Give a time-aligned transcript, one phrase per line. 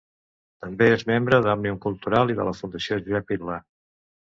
[0.63, 3.63] També és membre d'Òmnium Cultural i de la Fundació Josep Irla.